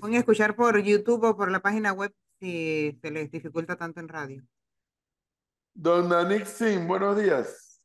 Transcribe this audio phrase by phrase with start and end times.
[0.00, 4.08] Pueden escuchar por YouTube o por la página web si se les dificulta tanto en
[4.08, 4.42] radio.
[5.74, 7.80] Don Nanik Singh, buenos días.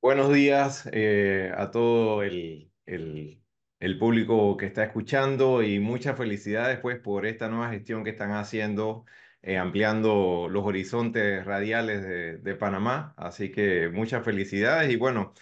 [0.00, 3.40] Buenos días eh, a todo el, el,
[3.78, 8.32] el, público que está escuchando y muchas felicidades pues por esta nueva gestión que están
[8.32, 9.04] haciendo,
[9.42, 13.14] eh, ampliando los horizontes radiales de, de, Panamá.
[13.16, 15.32] Así que muchas felicidades y bueno,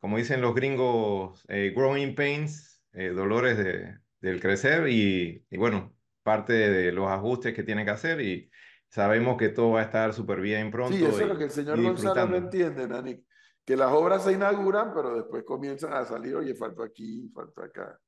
[0.00, 6.52] como dicen los gringos, eh, growing pains, dolores de, del crecer y, y bueno, parte
[6.52, 8.50] de los ajustes que tiene que hacer y
[8.88, 10.96] sabemos que todo va a estar súper bien pronto.
[10.96, 13.24] Sí, eso es lo que el señor González no entiende, Nani,
[13.64, 17.98] que las obras se inauguran, pero después comienzan a salir, oye, falta aquí, falta acá.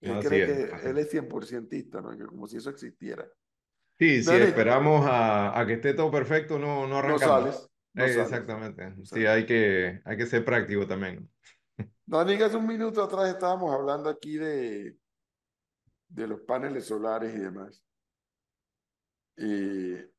[0.00, 2.16] Él cree es, que él es 100%ista, ¿no?
[2.26, 3.26] como si eso existiera.
[3.98, 7.20] Sí, si esperamos a, a, que esté todo perfecto, no, no arrancamos.
[7.22, 7.70] No sales.
[7.94, 8.20] No eh.
[8.22, 8.94] Exactamente.
[9.04, 11.30] Sí, hay que, hay que ser práctico también.
[12.04, 14.96] Dani, hace un minuto atrás estábamos hablando aquí de,
[16.08, 17.82] de los paneles solares y demás.
[19.36, 20.10] Eh,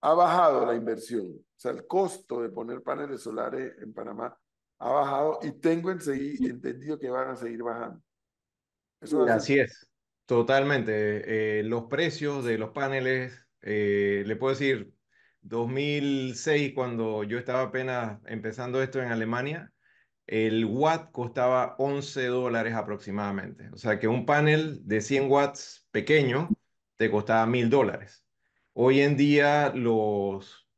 [0.00, 4.36] ha bajado la inversión, o sea, el costo de poner paneles solares en Panamá
[4.78, 8.00] ha bajado y tengo entendido que van a seguir bajando.
[9.00, 9.58] ¿Eso es así?
[9.58, 9.90] así es,
[10.26, 11.58] totalmente.
[11.60, 14.92] Eh, los precios de los paneles, eh, le puedo decir,
[15.40, 19.72] 2006, cuando yo estaba apenas empezando esto en Alemania,
[20.28, 23.70] el watt costaba 11 dólares aproximadamente.
[23.72, 26.50] O sea que un panel de 100 watts pequeño
[26.96, 28.24] te costaba 1000 dólares.
[28.74, 29.72] Hoy en día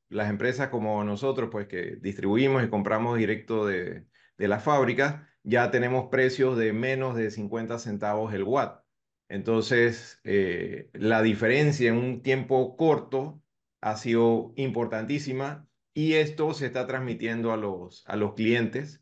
[0.08, 4.06] las empresas como nosotros, pues que distribuimos y compramos directo de,
[4.38, 8.84] de las fábricas, ya tenemos precios de menos de 50 centavos el watt.
[9.28, 13.42] Entonces, eh, la diferencia en un tiempo corto
[13.80, 18.99] ha sido importantísima y esto se está transmitiendo a los, a los clientes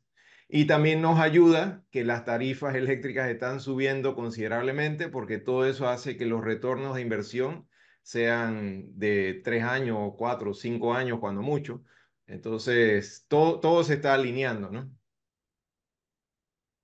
[0.48, 6.16] y también nos ayuda que las tarifas eléctricas están subiendo considerablemente porque todo eso hace
[6.16, 7.68] que los retornos de inversión
[8.00, 11.84] sean de tres años, cuatro, cinco años, cuando mucho.
[12.26, 14.90] Entonces, todo, todo se está alineando, ¿no?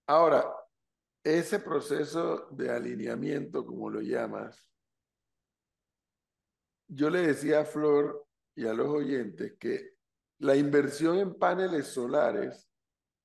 [0.06, 0.44] Ahora,
[1.22, 4.69] ese proceso de alineamiento, como lo llamas,
[6.86, 9.94] yo le decía a Flor y a los oyentes que
[10.41, 12.69] la inversión en paneles solares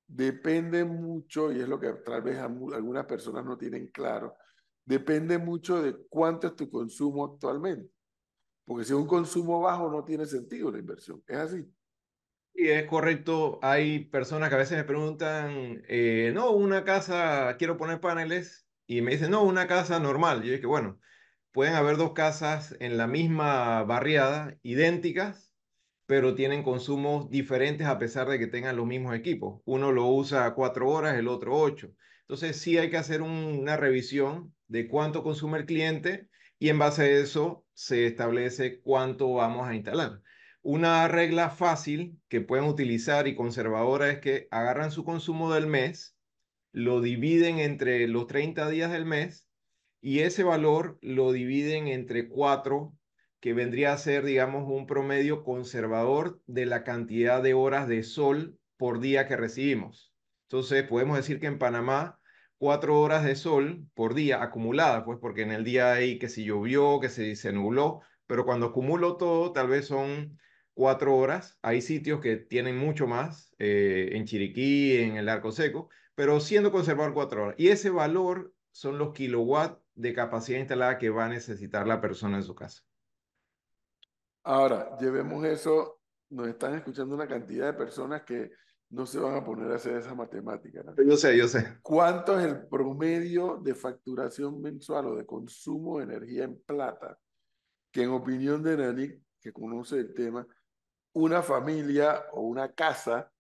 [0.10, 4.36] depende mucho, y es lo que tal vez algunas personas no tienen claro,
[4.84, 7.92] depende mucho de cuánto es tu consumo actualmente.
[8.66, 11.24] Porque si es un consumo bajo no tiene sentido la inversión.
[11.28, 11.66] ¿Es así?
[12.54, 13.60] Y es correcto.
[13.62, 19.02] Hay personas que a veces me preguntan, eh, no, una casa, quiero poner paneles, y
[19.02, 20.44] me dicen, no, una casa normal.
[20.44, 21.00] Yo dije, bueno,
[21.52, 25.49] pueden haber dos casas en la misma barriada, idénticas,
[26.10, 29.62] pero tienen consumos diferentes a pesar de que tengan los mismos equipos.
[29.66, 31.94] Uno lo usa cuatro horas, el otro ocho.
[32.22, 36.28] Entonces sí hay que hacer una revisión de cuánto consume el cliente
[36.58, 40.24] y en base a eso se establece cuánto vamos a instalar.
[40.64, 46.18] Una regla fácil que pueden utilizar y conservadora es que agarran su consumo del mes,
[46.72, 49.48] lo dividen entre los 30 días del mes
[50.02, 52.96] y ese valor lo dividen entre cuatro
[53.40, 58.60] que vendría a ser, digamos, un promedio conservador de la cantidad de horas de sol
[58.78, 60.14] por día que recibimos.
[60.44, 62.20] Entonces, podemos decir que en Panamá,
[62.58, 66.46] cuatro horas de sol por día acumuladas, pues porque en el día hay que si
[66.46, 70.38] llovió, que se nubló, pero cuando acumulo todo, tal vez son
[70.80, 71.58] cuatro horas.
[71.62, 76.72] Hay sitios que tienen mucho más, eh, en Chiriquí, en el Arco Seco, pero siendo
[76.72, 77.56] conservador cuatro horas.
[77.58, 82.38] Y ese valor son los kilowatts de capacidad instalada que va a necesitar la persona
[82.38, 82.84] en su casa.
[84.50, 86.00] Ahora, llevemos eso,
[86.32, 88.50] nos están escuchando una cantidad de personas que
[88.90, 90.82] no se van a poner a hacer esa matemática.
[90.82, 90.96] ¿no?
[91.04, 91.78] Yo sé, yo sé.
[91.84, 97.16] ¿Cuánto es el promedio de facturación mensual o de consumo de energía en plata?
[97.92, 100.48] Que en opinión de Nani, que conoce el tema,
[101.14, 103.32] una familia o una casa,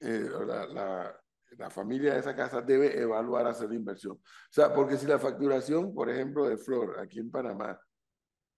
[0.00, 1.20] eh, la, la,
[1.58, 4.14] la, familia de esa casa debe evaluar hacer la inversión.
[4.14, 7.78] O sea, porque si la facturación, por ejemplo, de Flor, aquí en Panamá,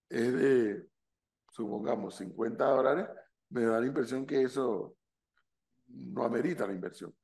[0.09, 0.90] es de
[1.51, 3.07] supongamos 50 dólares,
[3.51, 4.97] me da la impresión que eso
[5.89, 7.15] no amerita la inversión.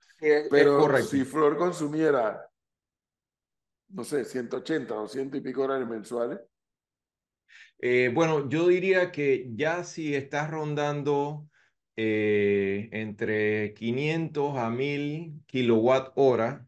[0.50, 2.50] Pero si Flor consumiera,
[3.88, 6.40] no sé, 180, 200 y pico dólares mensuales.
[7.78, 11.49] Eh, bueno, yo diría que ya si estás rondando
[11.94, 16.67] eh, entre 500 a 1000 kilowatt hora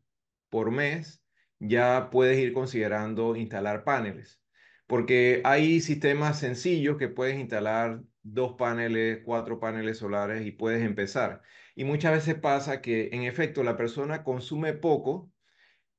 [0.50, 1.22] por mes,
[1.58, 4.40] ya puedes ir considerando instalar paneles
[4.88, 11.42] porque hay sistemas sencillos que puedes instalar dos paneles, cuatro paneles solares y puedes empezar.
[11.76, 15.30] Y muchas veces pasa que en efecto la persona consume poco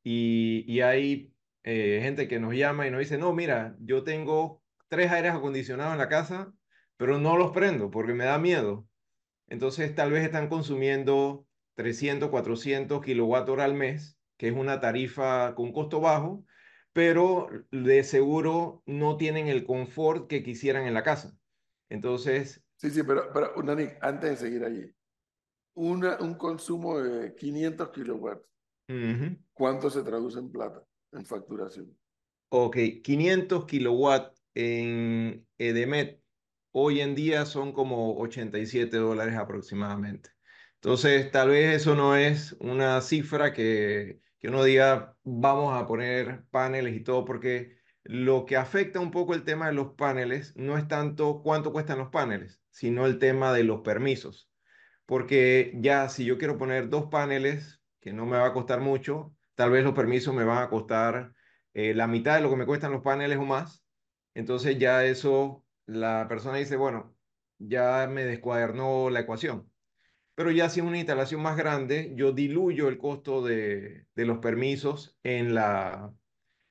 [0.04, 1.34] y, hay
[1.64, 5.94] eh, gente que nos llama y nos dice, no, mira, yo tengo tres aires acondicionados
[5.94, 6.54] en la casa,
[6.98, 8.88] pero no los prendo porque me da miedo.
[9.48, 15.56] Entonces tal vez están consumiendo 300, 400 kilowatt hora al mes, que es una tarifa
[15.56, 16.46] con costo bajo,
[16.94, 21.38] pero de seguro no tienen el confort que quisieran en la casa.
[21.90, 22.64] Entonces...
[22.78, 23.54] Sí, sí, pero, pero
[24.02, 24.92] antes de seguir allí,
[25.74, 28.48] una, un consumo de 500 kilowatts,
[29.54, 31.98] ¿cuánto se traduce en plata, en facturación?
[32.50, 36.22] Ok, 500 kilowatts en Edemet
[36.72, 40.32] hoy en día son como 87 dólares aproximadamente.
[40.76, 46.46] Entonces, tal vez eso no es una cifra que, que uno diga, vamos a poner
[46.50, 50.78] paneles y todo, porque lo que afecta un poco el tema de los paneles no
[50.78, 54.50] es tanto cuánto cuestan los paneles, sino el tema de los permisos.
[55.06, 59.36] Porque ya si yo quiero poner dos paneles, que no me va a costar mucho,
[59.56, 61.34] tal vez los permisos me van a costar
[61.74, 63.84] eh, la mitad de lo que me cuestan los paneles o más.
[64.34, 67.16] Entonces ya eso, la persona dice, bueno,
[67.58, 69.69] ya me descuadernó la ecuación.
[70.40, 75.20] Pero ya si es una instalación más grande, yo diluyo el costo de, los permisos
[75.22, 76.14] en, la,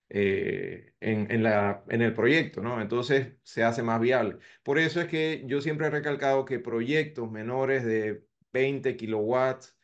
[0.09, 2.81] eh, en, la, en el proyecto, ¿no?
[2.81, 4.39] Entonces se hace más viable.
[4.63, 8.25] Por eso es que yo siempre he recalcado que proyectos menores de
[8.55, 9.77] 20 kilowatts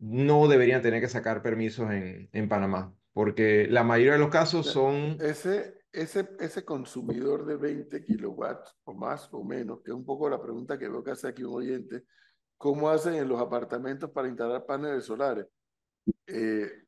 [0.00, 4.66] no deberían tener que sacar permisos en, en Panamá, porque la mayoría de los casos
[4.66, 5.16] son...
[5.20, 10.28] Ese, ese, ese consumidor de 20 kilowatts o más o menos, que es un poco
[10.28, 12.02] la pregunta que veo que hace aquí un oyente,
[12.58, 15.46] cómo hacen en los apartamentos para instalar paneles solares.
[16.26, 16.84] Eh,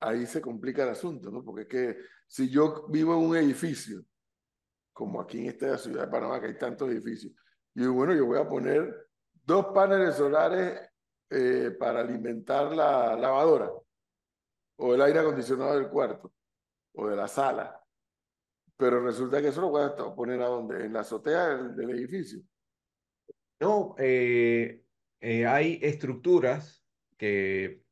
[0.00, 1.44] ahí se complica el asunto, ¿no?
[1.44, 4.04] Porque es que si yo vivo en un edificio,
[4.92, 7.32] como aquí en esta ciudad de Panamá, que hay tantos edificios,
[7.74, 9.08] y bueno, yo voy a poner
[9.44, 10.80] dos paneles solares
[11.28, 13.70] eh, para alimentar la lavadora,
[14.78, 16.32] o el aire acondicionado del cuarto,
[16.94, 17.82] o de la sala.
[18.76, 20.84] Pero resulta que eso lo voy a poner a dónde?
[20.84, 22.40] En la azotea del edificio.
[23.60, 24.82] No, eh,
[25.20, 26.84] eh, hay estructuras
[27.16, 27.82] que,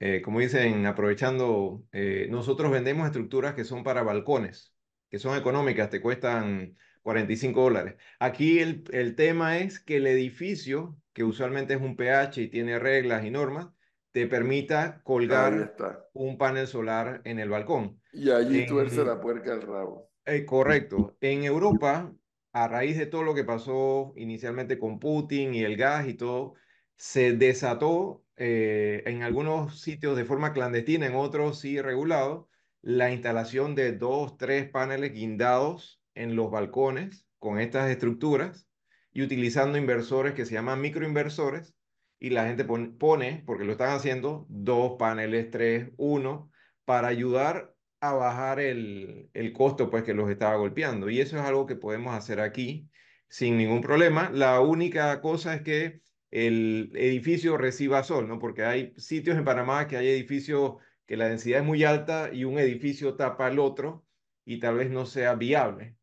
[0.00, 1.84] eh, como dicen, aprovechando,
[2.30, 4.74] nosotros vendemos estructuras que son para balcones,
[5.10, 7.96] que son económicas, te cuestan 45 dólares.
[8.18, 12.78] Aquí el, el tema es que el edificio, que usualmente es un pH y tiene
[12.78, 13.68] reglas y normas,
[14.12, 15.74] te permita colgar
[16.12, 18.00] un panel solar en el balcón.
[18.12, 20.10] Y allí tuerce la puerca al rabo.
[20.46, 21.16] correcto.
[21.20, 22.12] En Europa
[22.54, 26.54] a raíz de todo lo que pasó inicialmente con Putin y el gas y todo,
[26.96, 32.48] se desató eh, en algunos sitios de forma clandestina, en otros sí regulado,
[32.80, 38.68] la instalación de dos, tres paneles guindados en los balcones con estas estructuras
[39.12, 41.74] y utilizando inversores que se llaman microinversores
[42.20, 46.52] y la gente pone, porque lo están haciendo, dos paneles, tres, uno,
[46.84, 47.73] para ayudar
[48.10, 51.10] a bajar el, el, costo pues, que los estaba golpeando.
[51.10, 52.88] Y eso es algo que podemos hacer aquí
[53.28, 54.30] sin ningún problema.
[54.30, 58.38] La única cosa es que el edificio reciba sol, ¿no?
[58.38, 60.74] Porque hay sitios en Panamá que hay edificios
[61.06, 64.04] que la densidad es muy alta y un edificio tapa al otro
[64.44, 65.96] y tal vez no sea viable.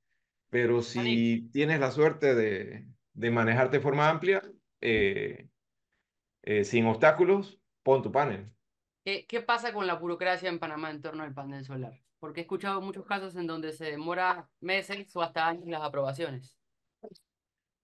[0.49, 4.41] Pero si tienes la suerte de, de manejarte de forma amplia,
[4.81, 5.47] eh,
[6.43, 8.51] eh, sin obstáculos, pon tu panel.
[9.03, 11.99] ¿Qué, pasa con la burocracia en Panamá en torno al panel solar?
[12.19, 16.57] Porque he escuchado muchos casos en donde se demora meses o hasta años las aprobaciones.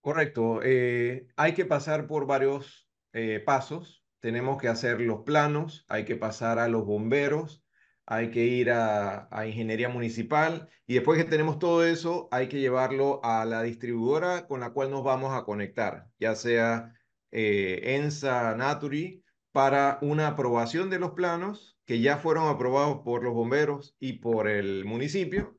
[0.01, 0.60] Correcto.
[0.63, 4.03] Eh, hay que pasar por varios eh, pasos.
[4.20, 7.63] Tenemos que hacer los planos, hay que pasar a los bomberos,
[8.06, 12.60] hay que ir a, a, ingeniería municipal y después que tenemos todo eso, hay que
[12.60, 16.94] llevarlo a la distribuidora con la cual nos vamos a conectar, ya sea
[17.32, 19.24] eh, ENSA Naturi
[19.58, 24.48] para una aprobación de los planos que ya fueron aprobados por los bomberos y por
[24.48, 25.58] el municipio,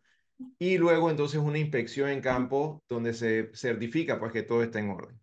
[0.56, 4.90] y luego entonces una inspección en campo donde se certifica pues que todo está en
[4.90, 5.20] orden.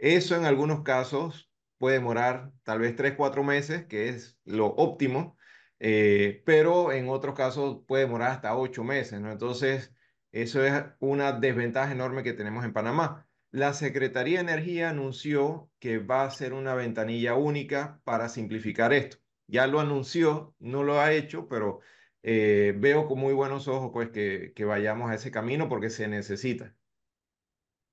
[0.00, 5.38] Eso en algunos casos puede demorar tal vez tres, cuatro meses, que es lo óptimo,
[5.78, 9.20] eh, pero en otros casos puede demorar hasta ocho meses.
[9.20, 9.94] Entonces,
[10.32, 13.25] eso es una desventaja enorme que tenemos en Panamá.
[13.56, 19.16] La Secretaría de Energía anunció que va a ser una ventanilla única para simplificar esto.
[19.46, 21.80] Ya lo anunció, no lo ha hecho, pero
[22.22, 26.06] eh, veo con muy buenos ojos pues que, que vayamos a ese camino porque se
[26.06, 26.76] necesita.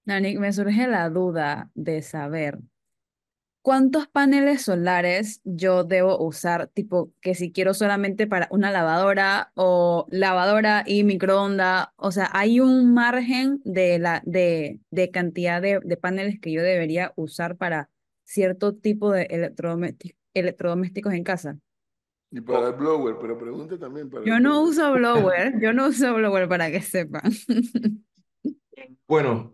[0.04, 2.60] Nanik, me surge la duda de saber
[3.64, 6.68] ¿Cuántos paneles solares yo debo usar?
[6.68, 12.60] Tipo, que si quiero solamente para una lavadora o lavadora y microondas, o sea, hay
[12.60, 17.90] un margen de, la, de, de cantidad de, de, paneles que yo debería usar para
[18.26, 19.30] cierto tipo de
[20.34, 21.58] electrodomésticos en casa.
[22.32, 25.88] Y para el blower, pero pregunte también para Yo el no uso blower, yo no
[25.88, 27.32] uso blower para que sepan.
[29.08, 29.54] Bueno,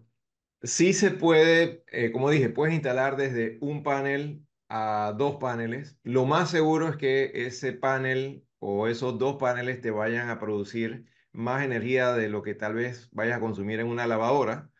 [0.61, 5.97] sí se puede, eh, como dije, puedes instalar desde un panel a dos paneles.
[6.03, 11.05] Lo más seguro es que ese panel o esos dos paneles te vayan a producir
[11.31, 14.71] más energía de lo que tal vez vayas a consumir en una lavadora.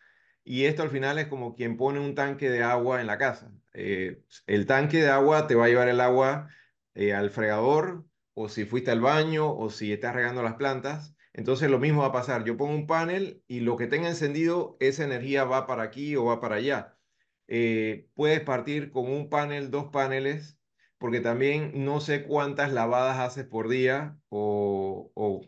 [0.44, 3.54] Y esto al final es como quien pone un tanque de agua en la casa.
[3.74, 6.50] Eh, el tanque de agua te va a llevar el agua
[6.96, 11.16] eh, al fregador o si fuiste al baño o si estás regando las plantas.
[11.34, 12.44] Entonces lo mismo va a pasar.
[12.46, 16.26] Yo pongo un panel y lo que tenga encendido, esa energía va para aquí o
[16.26, 17.00] va para allá.
[17.48, 20.60] Eh, puedes partir con un panel, dos paneles,
[20.98, 25.42] porque también no sé cuántas lavadas haces por día o, o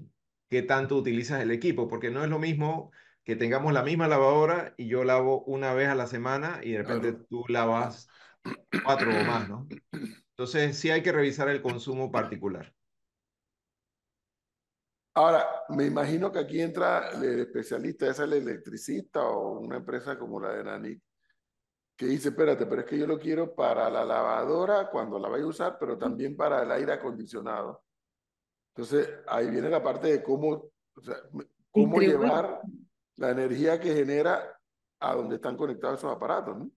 [0.50, 2.92] qué tanto utilizas el equipo, porque no es lo mismo
[3.24, 6.80] que tengamos la misma lavadora y yo lavo una vez a la semana y de
[6.80, 7.28] repente Claro.
[7.30, 8.10] tú lavas
[8.82, 9.74] cuatro o más, ¿no?
[10.32, 12.76] Entonces sí hay que revisar el consumo particular.
[15.14, 20.40] Ahora, me imagino que aquí entra el especialista, es el electricista o una empresa como
[20.40, 21.02] la de Nanic,
[21.98, 25.44] que dice, espérate, pero es que yo lo quiero para la lavadora cuando la vaya
[25.44, 27.84] a usar, pero también para el aire acondicionado.
[28.74, 32.62] Entonces, ahí viene la parte de cómo, o sea, me- cómo llevar
[33.18, 34.58] la energía que genera
[35.00, 36.72] a donde están conectados esos aparatos, ¿no?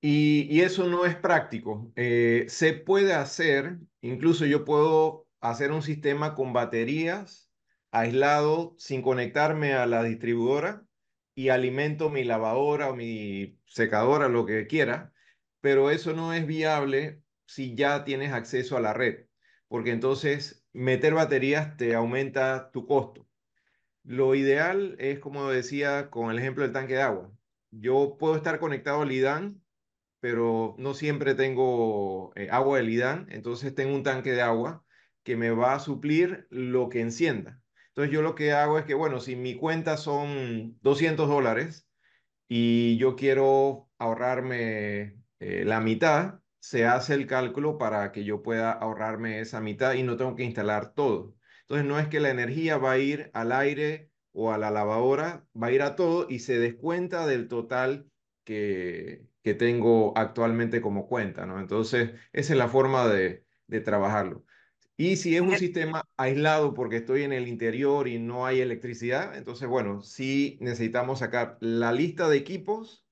[0.00, 1.92] Y, y eso no es práctico.
[1.94, 7.50] Eh, se puede hacer, incluso yo puedo hacer un sistema con baterías
[7.90, 10.86] aislado sin conectarme a la distribuidora
[11.34, 15.12] y alimento mi lavadora o mi secadora, lo que quiera,
[15.60, 19.26] pero eso no es viable si ya tienes acceso a la red,
[19.68, 23.26] porque entonces meter baterías te aumenta tu costo.
[24.04, 27.32] Lo ideal es, como decía con el ejemplo del tanque de agua.
[27.70, 29.62] Yo puedo estar conectado al IDAN,
[30.20, 34.84] pero no siempre tengo eh, agua del IDAN, entonces tengo un tanque de agua
[35.22, 37.62] que me va a suplir lo que encienda.
[37.88, 41.88] Entonces yo lo que hago es que, bueno, si mi cuenta son 200 dólares
[42.48, 48.72] y yo quiero ahorrarme eh, la mitad, se hace el cálculo para que yo pueda
[48.72, 51.36] ahorrarme esa mitad y no tengo que instalar todo.
[51.62, 55.46] Entonces no es que la energía va a ir al aire o a la lavadora,
[55.60, 58.10] va a ir a todo y se descuenta del total
[58.44, 61.60] que, que tengo actualmente como cuenta, ¿no?
[61.60, 64.44] Entonces esa es la forma de, de trabajarlo.
[65.00, 69.34] Y si es un sistema aislado porque estoy en el interior y no hay electricidad,
[69.34, 73.06] entonces, bueno, sí necesitamos sacar la lista de equipos,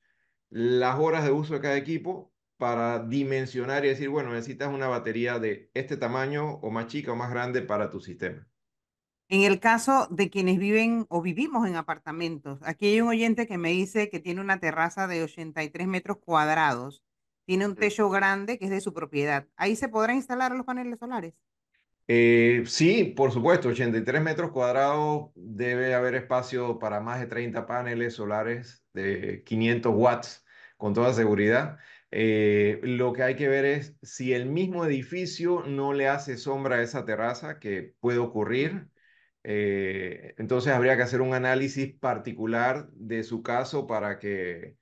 [0.51, 5.39] las horas de uso de cada equipo para dimensionar y decir, bueno, necesitas una batería
[5.39, 8.47] de este tamaño o más chica o más grande para tu sistema.
[9.31, 13.57] En el caso de quienes viven o vivimos en apartamentos, aquí hay un oyente que
[13.57, 17.03] me dice que tiene una terraza de 83 metros cuadrados,
[17.47, 19.49] tiene un techo grande que es de su propiedad.
[19.57, 21.33] ¿Ahí se podrán instalar los paneles solares?
[22.11, 28.15] Eh, sí, por supuesto, 83 metros cuadrados debe haber espacio para más de 30 paneles
[28.15, 30.45] solares de 500 watts
[30.79, 31.79] con toda seguridad.
[32.11, 36.77] Eh, lo que hay que ver es si el mismo edificio no le hace sombra
[36.77, 38.89] a esa terraza, que puede ocurrir.
[39.45, 44.78] eh, entonces habría que hacer un análisis particular de su caso para que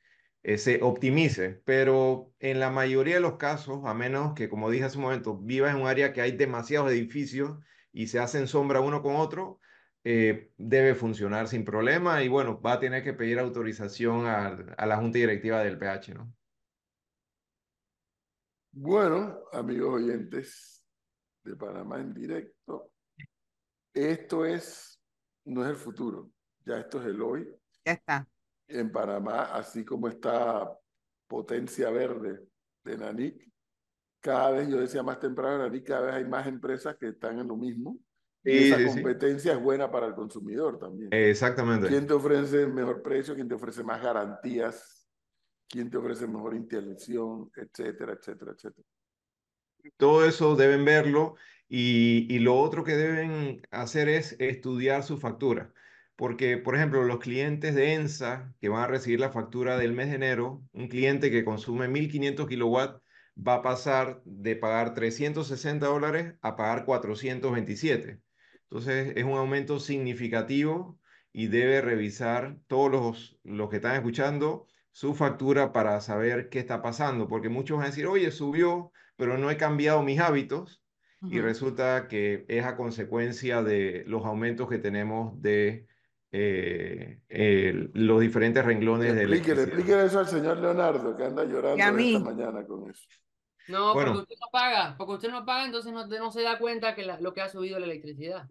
[0.47, 4.85] eh, se optimice, pero en la mayoría de los casos, a menos que, como dije
[4.85, 7.59] hace un momento, vivas en un área que hay demasiados edificios
[7.93, 9.59] y se hacen sombra uno con otro,
[10.05, 14.47] eh, debe funcionar sin problema y bueno, va a tener que pedir autorización a,
[14.79, 16.33] a la junta directiva del PH, ¿no?
[18.71, 20.87] Bueno, amigos oyentes
[21.43, 22.93] de Panamá en directo,
[23.93, 25.01] esto es,
[25.45, 26.31] no es el futuro,
[26.65, 27.49] ya esto es el hoy.
[27.85, 28.29] Ya está.
[28.69, 30.77] En Panamá, así como esta
[31.27, 32.41] potencia verde
[32.85, 33.49] de Nanic,
[34.21, 37.49] cada vez, yo decía más temprano, Nanic, cada vez hay más empresas que están en
[37.49, 37.99] lo mismo.
[38.45, 38.89] Y Sí, esa sí, sí.
[38.91, 41.11] competencia es buena para el consumidor también.
[41.11, 41.89] Exactamente.
[41.89, 43.35] ¿Quién te ofrece el mejor precio?
[43.35, 45.09] ¿Quién te ofrece más garantías?
[45.69, 47.51] ¿Quién te ofrece mejor intervención?
[47.57, 48.87] Etcétera, etcétera, etcétera.
[49.97, 51.37] Todo eso deben verlo
[51.69, 55.73] y, y lo otro que deben hacer es estudiar su factura.
[56.17, 60.09] Porque, por ejemplo, los clientes de ENSA que van a recibir la factura del mes
[60.09, 63.01] de enero, un cliente que consume 1500 kilowatts
[63.37, 68.21] va a pasar de pagar 360 dólares a pagar 427.
[68.63, 70.99] Entonces, es un aumento significativo
[71.33, 76.81] y debe revisar todos los, los que están escuchando su factura para saber qué está
[76.83, 77.29] pasando.
[77.29, 80.83] Porque muchos van a decir, oye, subió, pero no he cambiado mis hábitos
[81.29, 81.43] y Ujú.
[81.43, 85.87] resulta que es a consecuencia de los aumentos que tenemos de
[86.33, 89.79] eh, el- los diferentes renglones de Explíquele, electricidad.
[89.79, 93.07] explíquele eso al señor Leonardo, que anda llorando esta mañana con eso.
[93.69, 94.21] No, porque Bueno.
[94.23, 97.21] usted no paga, porque usted no paga, entonces no, no se da cuenta que la-
[97.21, 98.49] lo que ha subido la electricidad.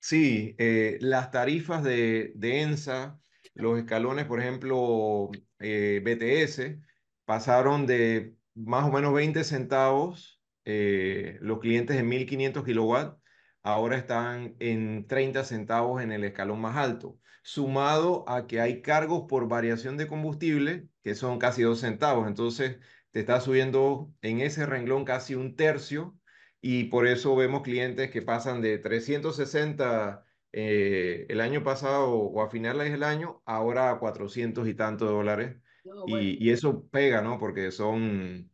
[0.00, 3.20] Sí, eh, las tarifas de, de ENSA,
[3.54, 6.80] los escalones, por ejemplo, eh, BTS,
[7.24, 13.16] pasaron de más o menos 20 centavos eh, los clientes de 1500 kilowatts,
[13.62, 19.24] ahora están en 30 centavos en el escalón más alto, sumado a que hay cargos
[19.28, 22.78] por variación de combustible, que son casi 2 centavos, entonces
[23.10, 26.18] te está subiendo en ese renglón casi un tercio
[26.60, 32.50] y por eso vemos clientes que pasan de 360 eh, el año pasado o a
[32.50, 35.56] finales del año, ahora a 400 y tantos dólares.
[35.84, 37.38] No, bueno, Y, y eso pega, ¿no?
[37.38, 38.50] Porque son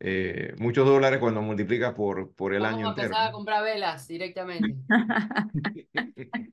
[0.00, 3.06] eh, muchos dólares cuando multiplicas por, por el vamos año a entero.
[3.06, 4.76] empezar a comprar velas directamente,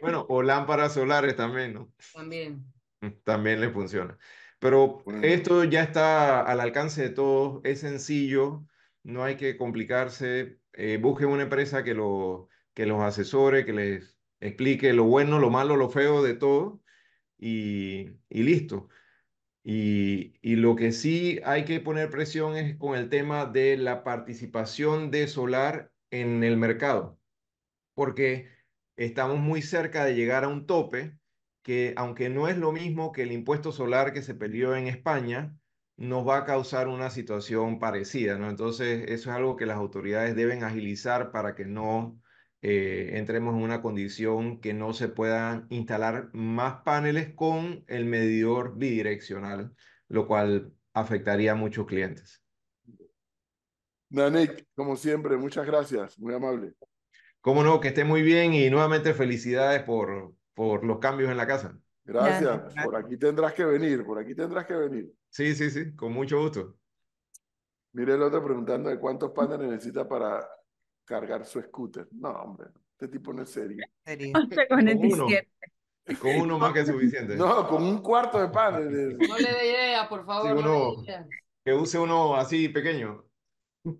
[0.00, 1.92] Bueno, o lámparas solares también, ¿no?
[2.12, 2.64] también.
[3.24, 4.18] También le funciona.
[4.58, 8.66] Pero esto ya está al alcance de todos, es sencillo,
[9.02, 10.60] no hay que complicarse.
[10.72, 15.50] Eh, busquen una empresa que, lo, que los asesore, que les explique lo bueno, lo
[15.50, 16.82] malo, lo feo de todo
[17.38, 18.88] y, y listo.
[19.68, 25.10] Y, lo que sí hay que poner presión es con el tema de la participación
[25.10, 27.18] de solar en el mercado
[27.94, 28.48] porque
[28.96, 31.18] estamos muy cerca de llegar a un tope
[31.62, 35.58] que, aunque no es lo mismo que el impuesto solar que se peleó en España,
[35.96, 38.50] nos va a causar una situación parecida, ¿no?
[38.50, 42.20] Entonces, eso es algo que las autoridades deben agilizar para que no
[42.62, 48.76] eh, entremos en una condición que no se puedan instalar más paneles con el medidor
[48.76, 49.74] bidireccional,
[50.08, 52.42] lo cual afectaría a muchos clientes.
[54.08, 56.74] Nanek, como siempre, muchas gracias, muy amable.
[57.40, 61.46] Cómo no, que esté muy bien y nuevamente felicidades por, por los cambios en la
[61.46, 61.78] casa.
[62.04, 62.42] Gracias.
[62.42, 62.84] Gracias.
[62.84, 65.12] Por aquí tendrás que venir, por aquí tendrás que venir.
[65.28, 66.76] Sí, sí, sí, con mucho gusto.
[67.92, 70.46] Mire el otro preguntando de cuántos paneles necesita para
[71.06, 72.06] cargar su scooter.
[72.12, 73.86] No, hombre, este tipo no es serio.
[74.04, 74.32] serio.
[74.34, 75.48] 11.47.
[76.08, 77.34] Y con uno más que suficiente.
[77.36, 79.16] No, con un cuarto de paneles.
[79.28, 81.26] No le dé ideas, por favor, no le uno- ideas.
[81.64, 83.24] Que use uno así pequeño.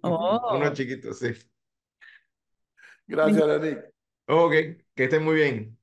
[0.02, 0.56] Oh.
[0.56, 1.32] Uno chiquito, sí.
[3.06, 3.90] Gracias, Nanek.
[4.28, 4.52] Ok,
[4.94, 5.75] que estén muy bien.